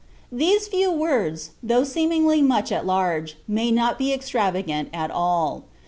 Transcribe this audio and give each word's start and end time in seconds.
These 0.31 0.67
few 0.67 0.91
words, 0.91 1.51
though 1.61 1.83
seemingly 1.83 2.41
much 2.41 2.71
at 2.71 2.87
large, 2.87 3.37
may 3.47 3.69
not 3.69 3.99
be 3.99 4.11
extravagant 4.11 4.89
at 4.91 5.11
all. 5.11 5.65